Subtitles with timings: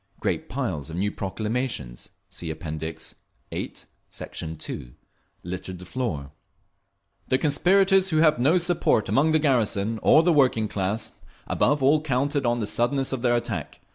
[0.19, 2.63] Great piles of new proclamations (See App.
[2.63, 3.75] VIII,
[4.09, 4.59] Sect.
[4.59, 4.93] 2)
[5.43, 6.31] littered the floor:…
[7.27, 11.11] The conspirators, who have no support among the garrison or the working class,
[11.45, 13.79] above all counted on the suddenness of their attack.